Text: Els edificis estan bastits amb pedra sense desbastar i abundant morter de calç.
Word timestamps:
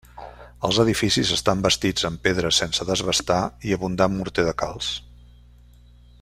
Els 0.67 0.77
edificis 0.83 1.33
estan 1.35 1.61
bastits 1.65 2.07
amb 2.09 2.23
pedra 2.29 2.51
sense 2.61 2.87
desbastar 2.91 3.39
i 3.71 3.77
abundant 3.79 4.17
morter 4.17 4.47
de 4.49 4.55
calç. 4.65 4.91